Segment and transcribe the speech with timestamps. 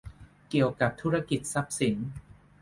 [0.49, 1.95] เกี่ยวกับธุรกิจทรัพย์สิน